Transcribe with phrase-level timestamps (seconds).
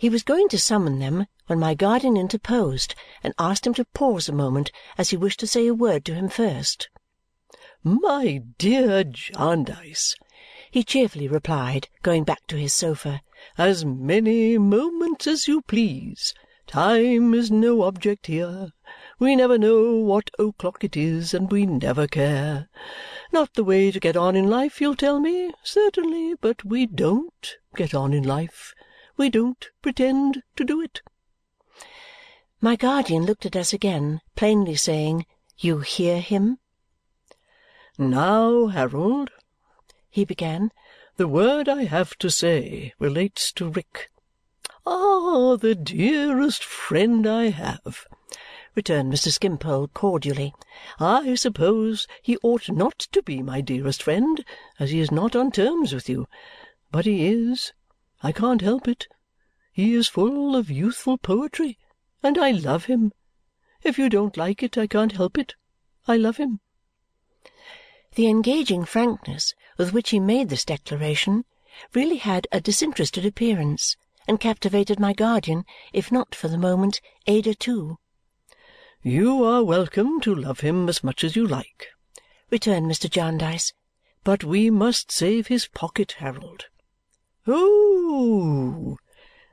[0.00, 4.30] He was going to summon them when my guardian interposed and asked him to pause
[4.30, 6.88] a moment as he wished to say a word to him first.
[7.84, 10.16] "My dear Jarndyce,"
[10.70, 13.20] he cheerfully replied, going back to his sofa,
[13.58, 16.32] "as many moments as you please.
[16.66, 18.72] Time is no object here.
[19.18, 22.70] We never know what o'clock it is, and we never care.
[23.32, 25.52] Not the way to get on in life, you'll tell me.
[25.62, 26.36] Certainly.
[26.40, 28.72] But we DON'T get on in life.
[29.20, 31.02] We don't pretend to do it."
[32.62, 35.26] My guardian looked at us again, plainly saying,
[35.58, 36.58] "You hear him?"
[37.98, 39.30] "Now, Harold,"
[40.08, 40.72] he began,
[41.18, 44.10] "the word I have to say relates to Rick.
[44.86, 48.06] Ah, the dearest friend I have!"
[48.74, 49.30] returned Mr.
[49.30, 50.54] Skimpole cordially.
[50.98, 54.42] "I suppose he ought not to be my dearest friend,
[54.78, 56.26] as he is not on terms with you.
[56.90, 57.74] But he is.
[58.22, 59.08] I can't help it.
[59.72, 61.78] He is full of youthful poetry,
[62.22, 63.12] and I love him.
[63.82, 65.54] If you don't like it, I can't help it.
[66.06, 66.60] I love him."
[68.14, 71.44] The engaging frankness with which he made this declaration
[71.94, 73.96] really had a disinterested appearance
[74.28, 77.98] and captivated my guardian, if not for the moment, Ada too.
[79.02, 81.88] "You are welcome to love him as much as you like,"
[82.50, 83.08] returned Mr.
[83.08, 83.72] Jarndyce,
[84.24, 86.66] "but we must save his pocket, Harold."
[87.52, 88.96] "Oh!"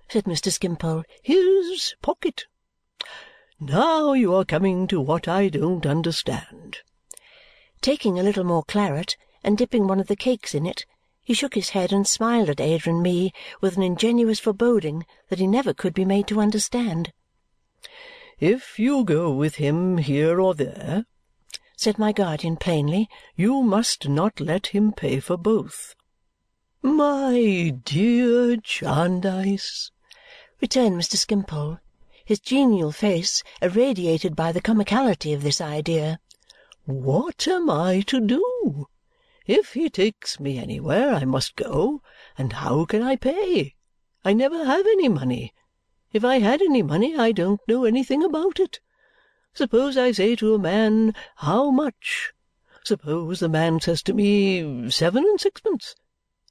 [0.08, 0.52] said Mr.
[0.52, 1.04] Skimpole.
[1.24, 2.46] "His pocket!
[3.60, 6.78] Now you are coming to what I don't understand
[7.82, 10.86] taking a little more claret and dipping one of the cakes in it,
[11.24, 13.32] he shook his head and smiled at Ada and me
[13.62, 17.14] with an ingenuous foreboding that he never could be made to understand.
[18.40, 21.06] "If you go with him here or there,"
[21.76, 25.96] said my guardian plainly, "you must not let him pay for both."
[26.84, 29.90] "My dear Jarndyce,"
[30.62, 31.18] returned Mr.
[31.18, 31.80] Skimpole,
[32.24, 36.20] his genial face irradiated by the comicality of this idea.
[36.86, 38.86] What am I to do?
[39.48, 42.04] If he takes me anywhere, I must go,
[42.38, 43.74] and how can I pay?
[44.24, 45.56] I never have any money.
[46.14, 48.82] If I had any money, I don't know anything about it.
[49.52, 52.34] Suppose I say to a man, 'How much?'
[52.84, 55.96] Suppose the man says to me, 'Seven and sixpence.'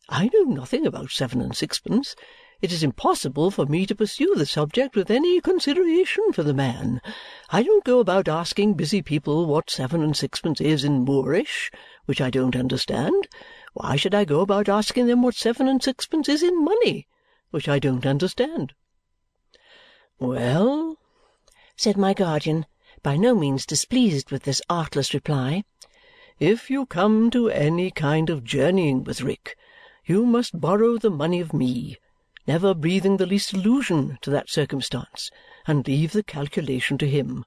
[0.09, 2.15] I know nothing about seven and sixpence.
[2.63, 7.03] It is impossible for me to pursue the subject with any consideration for the man.
[7.51, 11.73] I don't go about asking busy people what seven and sixpence is in Moorish,
[12.05, 13.27] which I don't understand.
[13.75, 17.09] Why should I go about asking them what seven and sixpence is in money,
[17.51, 18.75] which I don't understand?"
[20.21, 20.99] "Well,"
[21.77, 22.65] said my guardian,
[23.03, 25.65] by no means displeased with this artless reply,
[26.39, 29.57] "if you come to any kind of journeying with Rick,
[30.07, 31.97] you must borrow the money of me
[32.47, 35.33] never breathing the least allusion to that circumstance,
[35.67, 37.45] and leave the calculation to him."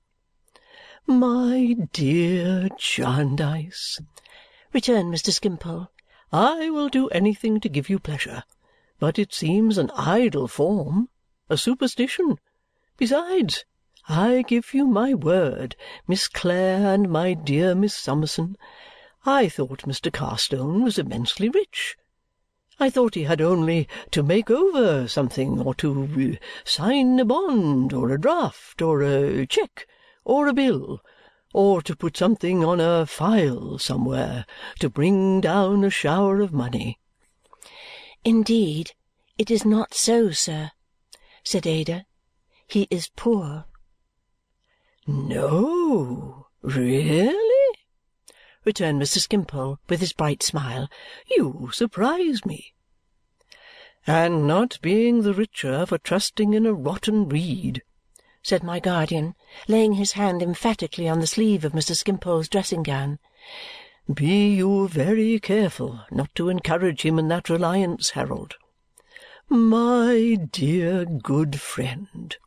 [1.07, 4.01] "My dear Jarndyce,"
[4.73, 5.31] returned Mr.
[5.31, 5.87] Skimpole,
[6.33, 8.43] "I will do anything to give you pleasure,
[8.99, 11.07] but it seems an idle form,
[11.47, 12.39] a superstition.
[12.97, 13.63] Besides,
[14.09, 15.77] I give you my word,
[16.09, 18.57] Miss Clare and my dear Miss Summerson,
[19.25, 20.11] I thought Mr.
[20.11, 21.95] Carstone was immensely rich.
[22.81, 28.09] I thought he had only to make over something, or to sign a bond, or
[28.09, 29.85] a draft, or a cheque,
[30.23, 31.01] or a bill,
[31.53, 34.45] or to put something on a file somewhere,
[34.79, 36.97] to bring down a shower of money."
[38.23, 38.93] "Indeed,
[39.37, 40.71] it is not so, sir,"
[41.43, 42.05] said Ada.
[42.65, 43.65] "He is poor."
[45.05, 47.48] "No, really?"
[48.69, 49.17] Returned Mr.
[49.17, 50.87] Skimpole with his bright smile.
[51.25, 52.75] "You surprise me!"
[54.05, 57.81] "And not being the richer for trusting in a rotten reed,"
[58.43, 59.33] said my guardian,
[59.67, 61.95] laying his hand emphatically on the sleeve of Mr.
[61.95, 63.17] Skimpole's dressing gown,
[64.13, 68.55] "be you very careful not to encourage him in that reliance, Harold."
[69.49, 72.37] "My dear good friend,"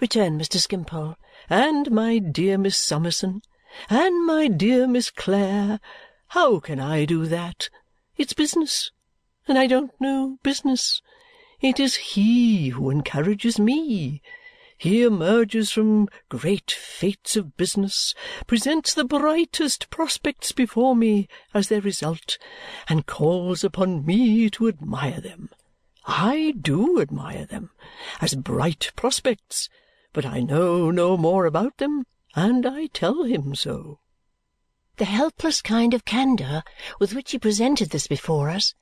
[0.00, 0.58] returned Mr.
[0.58, 1.16] Skimpole,
[1.50, 3.42] "and my dear Miss Summerson
[3.88, 5.80] and my dear Miss Clare,
[6.28, 7.68] how can I do that?
[8.16, 8.90] It's business,
[9.48, 11.02] and I don't know business.
[11.60, 14.22] It is he who encourages me.
[14.78, 18.14] He emerges from great fates of business,
[18.46, 22.38] presents the brightest prospects before me as their result,
[22.88, 25.50] and calls upon me to admire them.
[26.06, 27.70] I do admire them
[28.20, 29.68] as bright prospects,
[30.12, 33.98] but I know no more about them and I tell him so."
[34.96, 36.62] The helpless kind of candour
[36.98, 38.74] with which he presented this before us,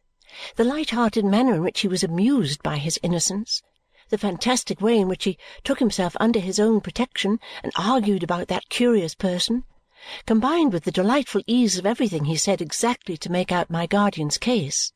[0.56, 3.62] the light-hearted manner in which he was amused by his innocence,
[4.10, 8.48] the fantastic way in which he took himself under his own protection and argued about
[8.48, 9.64] that curious person,
[10.26, 14.38] combined with the delightful ease of everything he said exactly to make out my guardian's
[14.38, 14.92] case,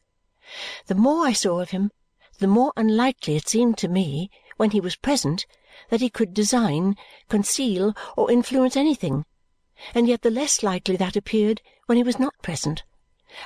[0.86, 1.90] the more I saw of him,
[2.38, 5.46] the more unlikely it seemed to me, when he was present,
[5.88, 6.96] that he could design,
[7.28, 9.24] conceal, or influence anything,
[9.94, 12.82] and yet the less likely that appeared when he was not present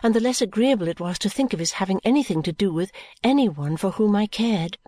[0.03, 2.91] and the less agreeable it was to think of his having anything to do with
[3.23, 4.79] any one for whom I cared.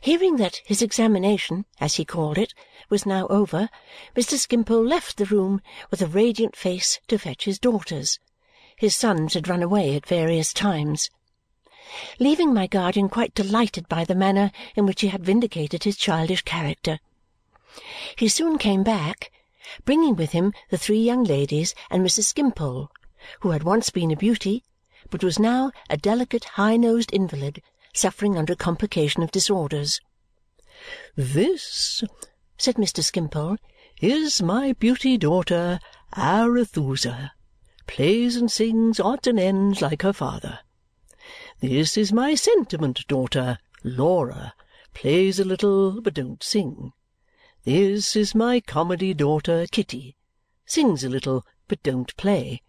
[0.00, 2.52] Hearing that his examination, as he called it,
[2.90, 3.68] was now over,
[4.14, 4.36] Mr.
[4.36, 8.18] Skimpole left the room with a radiant face to fetch his daughters.
[8.76, 11.10] His sons had run away at various times.
[12.18, 16.42] Leaving my guardian quite delighted by the manner in which he had vindicated his childish
[16.42, 16.98] character.
[18.16, 19.30] He soon came back,
[19.84, 22.24] bringing with him the three young ladies and Mrs.
[22.24, 22.90] Skimpole,
[23.40, 24.62] who had once been a beauty
[25.10, 30.00] but was now a delicate high-nosed invalid suffering under a complication of disorders.
[31.14, 32.02] "This,"
[32.58, 33.02] said Mr.
[33.02, 33.58] Skimpole,
[34.00, 35.78] "is my beauty daughter
[36.16, 37.30] Arethusa.
[37.86, 40.60] Plays and sings odds and ends like her father.
[41.60, 44.54] This is my sentiment daughter, Laura.
[44.92, 46.92] Plays a little, but don't sing.
[47.64, 50.14] This is my comedy daughter, Kitty.
[50.66, 52.60] Sings a little, but don't play.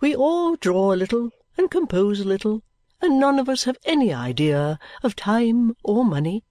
[0.00, 2.64] We all draw a little and compose a little,
[3.00, 6.42] and none of us have any idea of time or money."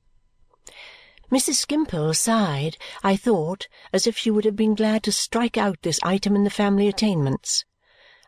[1.30, 1.56] Mrs.
[1.56, 6.00] Skimpole sighed, I thought, as if she would have been glad to strike out this
[6.04, 7.66] item in the family attainments.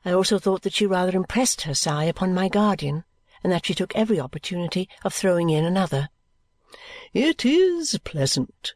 [0.03, 3.05] I also thought that she rather impressed her sigh upon my guardian
[3.43, 6.09] and that she took every opportunity of throwing in another.
[7.13, 8.73] "It is pleasant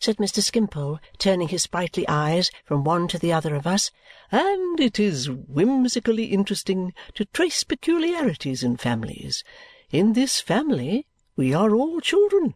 [0.00, 0.40] said Mr.
[0.40, 3.90] Skimpole, turning his sprightly eyes from one to the other of us,
[4.30, 9.42] "and it is whimsically interesting to trace peculiarities in families.
[9.90, 12.54] In this family we are all children,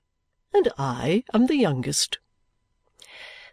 [0.54, 2.20] and I am the youngest."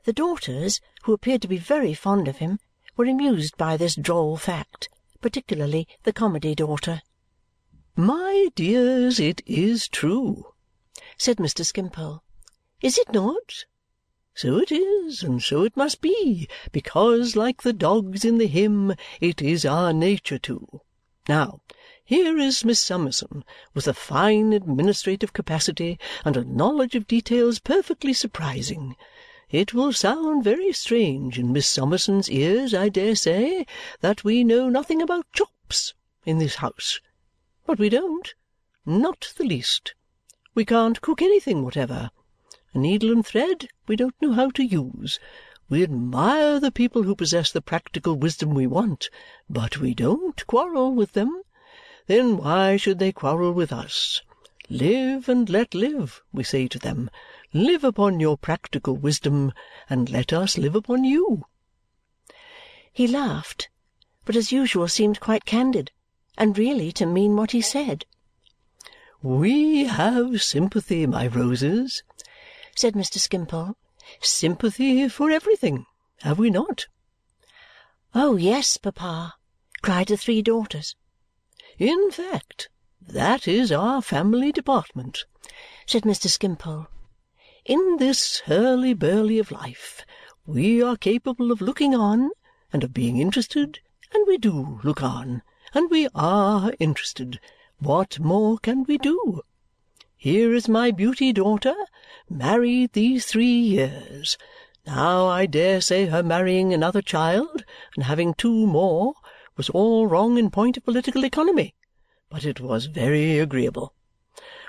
[0.03, 2.59] The daughters, who appeared to be very fond of him,
[2.95, 4.87] were amused by this droll fact,
[5.19, 7.01] particularly the comedy daughter.
[8.01, 10.53] "My dears, it is true,"
[11.17, 11.65] said Mr.
[11.65, 12.23] Skimpole.
[12.81, 13.65] "Is it not?
[14.33, 18.95] So it is, and so it must be, because, like the dogs in the hymn,
[19.19, 20.79] it is our nature to.
[21.27, 21.59] Now,
[22.05, 23.43] here is Miss Summerson,
[23.73, 28.95] with a fine administrative capacity and a knowledge of details perfectly surprising.
[29.49, 33.65] It will sound very strange in Miss Summerson's ears, I dare say,
[33.99, 37.01] that we know nothing about chops in this house.
[37.69, 38.33] But we don't.
[38.83, 39.93] Not the least.
[40.55, 42.09] We can't cook anything whatever.
[42.73, 45.19] A needle and thread we don't know how to use.
[45.69, 49.11] We admire the people who possess the practical wisdom we want,
[49.47, 51.43] but we don't quarrel with them.
[52.07, 54.23] Then why should they quarrel with us?
[54.67, 57.11] Live and let live, we say to them.
[57.53, 59.53] Live upon your practical wisdom,
[59.87, 61.45] and let us live upon you.
[62.91, 63.69] He laughed,
[64.25, 65.91] but as usual seemed quite candid,
[66.39, 68.05] and really to mean what he said.
[69.21, 72.01] We have sympathy, my roses
[72.75, 73.19] said Mr.
[73.19, 73.75] Skimpole.
[74.21, 75.85] "Sympathy for everything,
[76.21, 76.87] have we not?"
[78.15, 79.33] "Oh, yes, papa!"
[79.81, 80.95] cried the three daughters.
[81.77, 82.69] "In fact,
[83.01, 85.25] that is our family department,"
[85.85, 86.29] said Mr.
[86.29, 86.87] Skimpole.
[87.65, 90.05] "In this hurly burly of life
[90.45, 92.31] we are capable of looking on
[92.71, 93.81] and of being interested,
[94.13, 95.41] and we do look on,
[95.73, 97.39] and we ARE interested.
[97.79, 99.41] What more can we do?
[100.17, 101.75] Here is my beauty daughter,
[102.29, 104.37] married these three years.
[104.85, 107.63] Now I dare say her marrying another child
[107.95, 109.13] and having two more
[109.55, 111.75] was all wrong in point of political economy,
[112.29, 113.93] but it was very agreeable.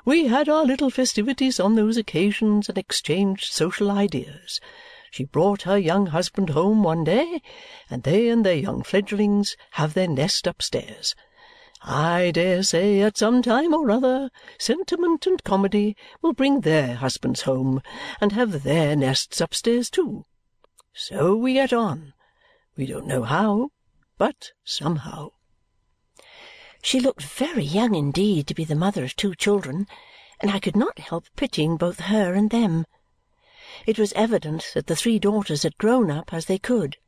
[0.04, 4.60] We had our little festivities on those occasions and exchanged social ideas.
[5.12, 7.42] She brought her young husband home one day,
[7.90, 11.16] and they and their young fledglings have their nest upstairs.
[11.82, 17.42] I dare say at some time or other sentiment and comedy will bring their husbands
[17.42, 17.82] home
[18.20, 20.26] and have their nests upstairs too.
[20.92, 22.14] So we get on.
[22.76, 23.70] We don't know how,
[24.16, 25.30] but somehow.
[26.82, 29.86] She looked very young indeed to be the mother of two children,
[30.40, 32.86] and I could not help pitying both her and them.
[33.86, 36.98] It was evident that the three daughters had grown up as they could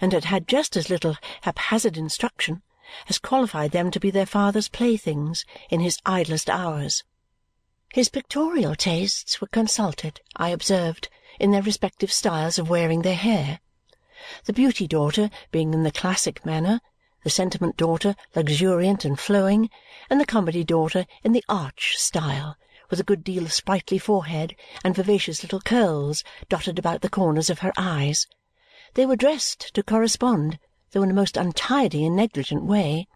[0.00, 2.62] and had had just as little haphazard instruction
[3.08, 7.04] as qualified them to be their father's playthings in his idlest hours.
[7.92, 11.08] His pictorial tastes were consulted, I observed,
[11.38, 13.60] in their respective styles of wearing their hair,
[14.44, 16.80] the beauty daughter being in the classic manner,
[17.24, 19.68] the sentiment daughter luxuriant and flowing,
[20.08, 22.56] and the comedy daughter in the arch style,
[22.92, 27.48] with a good deal of sprightly forehead and vivacious little curls dotted about the corners
[27.48, 28.26] of her eyes.
[28.92, 30.58] They were dressed to correspond,
[30.90, 33.08] though in a most untidy and negligent way.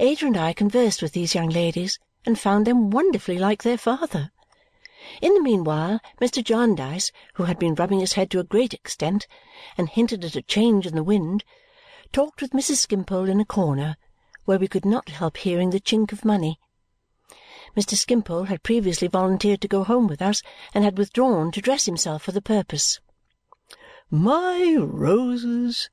[0.00, 4.32] Ada and I conversed with these young ladies and found them wonderfully like their father.
[5.22, 6.42] In the meanwhile, Mr.
[6.42, 9.28] Jarndyce, who had been rubbing his head to a great extent
[9.78, 11.44] and hinted at a change in the wind,
[12.12, 12.78] talked with Mrs.
[12.78, 13.96] Skimpole in a corner
[14.44, 16.58] where we could not help hearing the chink of money.
[17.76, 17.94] Mr.
[17.94, 20.42] Skimpole had previously volunteered to go home with us
[20.74, 23.00] and had withdrawn to dress himself for the purpose.
[24.10, 25.88] "My roses,"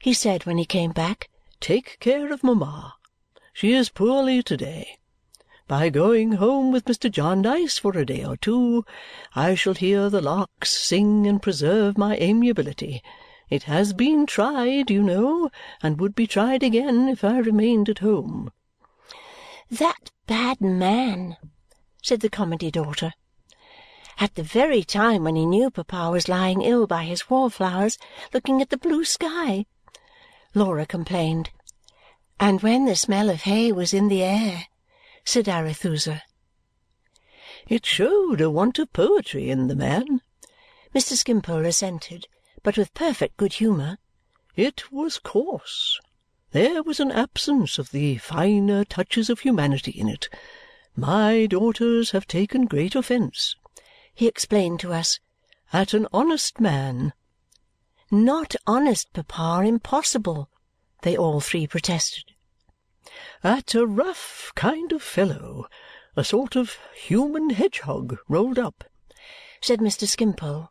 [0.00, 1.28] he said when he came back,
[1.60, 2.94] "take care of mamma.
[3.52, 4.98] She is poorly to-day.
[5.68, 7.10] By going home with Mr.
[7.10, 8.84] Jarndyce for a day or two,
[9.34, 13.02] I shall hear the larks sing and preserve my amiability.
[13.48, 15.50] It has been tried, you know,
[15.82, 18.50] and would be tried again if I remained at home."
[19.70, 21.36] "That bad man!"
[22.00, 23.12] said the Comedy daughter.
[24.18, 27.98] "At the very time when he knew papa was lying ill by his wallflowers,
[28.32, 29.66] looking at the blue sky,"
[30.54, 31.50] Laura complained.
[32.38, 34.68] "And when the smell of hay was in the air,"
[35.24, 36.22] said Arethusa.
[37.66, 40.20] "It showed a want of poetry in the man,"
[40.94, 41.16] Mr.
[41.16, 42.28] Skimpole assented,
[42.62, 43.98] but with perfect good humour.
[44.54, 45.98] "It was coarse.
[46.52, 50.28] There was an absence of the finer touches of humanity in it.
[50.94, 53.56] My daughters have taken great offence,"
[54.14, 55.18] he explained to us,
[55.72, 57.14] "at an honest man."
[58.10, 60.50] "Not honest, papa, impossible!"
[61.00, 62.34] they all three protested.
[63.42, 65.68] "At a rough kind of fellow,
[66.16, 68.84] a sort of human hedgehog rolled up,"
[69.62, 70.06] said Mr.
[70.06, 70.70] Skimpole,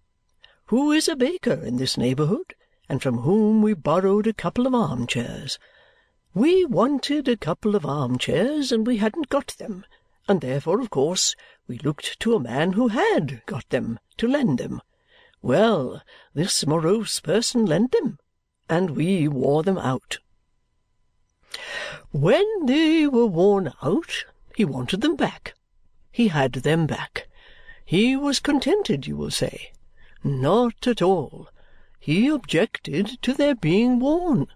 [0.65, 2.53] "who is a baker in this neighbourhood
[2.91, 5.57] and from whom we borrowed a couple of arm-chairs.
[6.33, 9.85] We wanted a couple of arm-chairs, and we hadn't got them,
[10.29, 11.35] and therefore of course
[11.67, 14.81] we looked to a man who HAD got them to lend them.
[15.41, 16.01] Well,
[16.33, 18.17] this morose person lent them,
[18.69, 20.19] and we wore them out.
[22.11, 24.23] When they were worn out,
[24.55, 25.53] he wanted them back.
[26.11, 27.27] He had them back.
[27.83, 29.73] He was contented, you will say.
[30.23, 31.50] Not at all.
[32.00, 34.47] He objected to their being worn.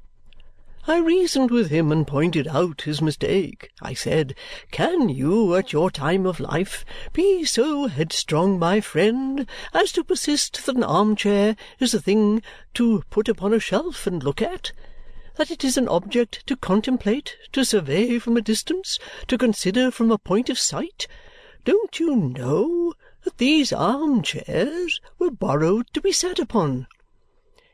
[0.87, 3.71] I reasoned with him and pointed out his mistake.
[3.81, 4.35] I said,
[4.69, 10.63] 'Can you, at your time of life, be so headstrong, my friend, as to persist
[10.63, 12.43] that an arm-chair is a thing
[12.75, 14.73] to put upon a shelf and look at?
[15.37, 20.11] That it is an object to contemplate, to survey from a distance, to consider from
[20.11, 21.07] a point of sight?
[21.63, 26.85] Don't you know that these arm-chairs were borrowed to be sat upon?'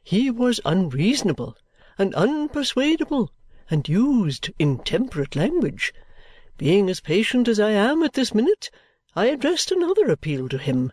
[0.01, 1.57] He was unreasonable
[2.01, 3.29] and unpersuadable
[3.69, 5.93] and used intemperate language.
[6.57, 8.71] Being as patient as I am at this minute,
[9.15, 10.91] I addressed another appeal to him.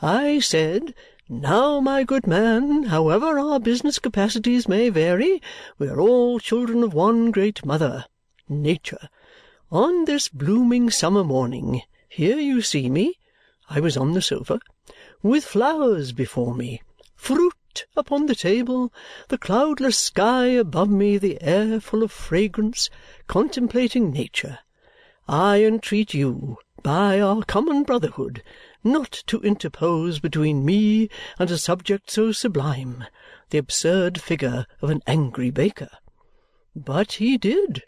[0.00, 0.94] I said,
[1.28, 5.42] 'Now, my good man, however our business capacities may vary,
[5.78, 8.06] we are all children of one great mother,
[8.48, 9.10] Nature.
[9.70, 13.18] On this blooming summer morning, here you see me
[13.68, 14.60] I was on the sofa
[15.22, 16.80] with flowers before me,
[17.14, 17.52] fruit
[17.96, 18.92] upon the table,
[19.28, 22.88] the cloudless sky above me, the air full of fragrance,
[23.26, 24.60] contemplating nature.
[25.28, 28.42] I entreat you, by our common brotherhood,
[28.84, 33.04] not to interpose between me and a subject so sublime,
[33.50, 35.90] the absurd figure of an angry baker.
[36.74, 37.82] But he did,"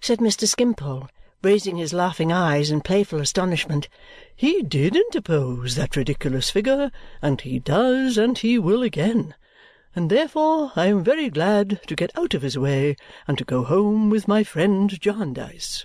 [0.00, 0.46] said Mr.
[0.46, 1.08] Skimpole,
[1.42, 3.88] raising his laughing eyes in playful astonishment.
[4.34, 9.34] He did interpose that ridiculous figure, and he does, and he will again.
[9.94, 12.96] And therefore I am very glad to get out of his way
[13.28, 15.84] and to go home with my friend Jarndyce."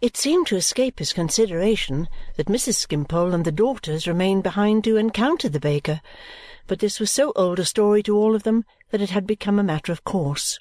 [0.00, 2.76] It seemed to escape his consideration that Mrs.
[2.76, 6.00] Skimpole and the daughters remained behind to encounter the baker,
[6.66, 9.58] but this was so old a story to all of them that it had become
[9.58, 10.58] a matter of course.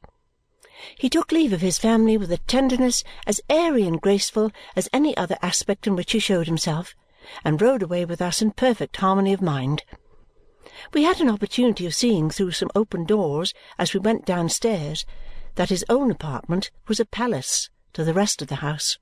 [0.97, 5.15] He took leave of his family with a tenderness as airy and graceful as any
[5.17, 6.95] other aspect in which he showed himself
[7.43, 9.83] and rode away with us in perfect harmony of mind.
[10.93, 15.05] We had an opportunity of seeing through some open doors as we went downstairs
[15.55, 18.97] that his own apartment was a palace to the rest of the house.